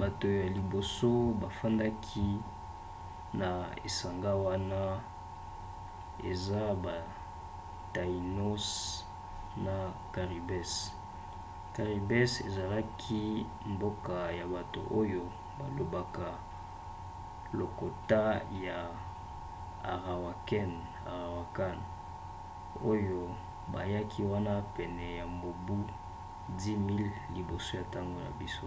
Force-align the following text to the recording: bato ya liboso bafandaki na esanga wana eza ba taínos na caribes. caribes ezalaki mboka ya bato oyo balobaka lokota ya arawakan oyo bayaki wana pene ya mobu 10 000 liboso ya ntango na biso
bato 0.00 0.26
ya 0.40 0.46
liboso 0.56 1.10
bafandaki 1.42 2.28
na 3.40 3.48
esanga 3.86 4.32
wana 4.46 4.80
eza 6.30 6.62
ba 6.84 6.96
taínos 7.94 8.66
na 9.64 9.76
caribes. 10.14 10.70
caribes 11.76 12.32
ezalaki 12.48 13.22
mboka 13.72 14.16
ya 14.38 14.46
bato 14.54 14.80
oyo 15.00 15.22
balobaka 15.58 16.26
lokota 17.58 18.22
ya 18.66 18.78
arawakan 19.92 20.72
oyo 22.92 23.20
bayaki 23.72 24.20
wana 24.32 24.54
pene 24.76 25.06
ya 25.18 25.26
mobu 25.40 25.76
10 26.56 26.76
000 26.76 27.10
liboso 27.36 27.70
ya 27.78 27.84
ntango 27.88 28.18
na 28.26 28.30
biso 28.40 28.66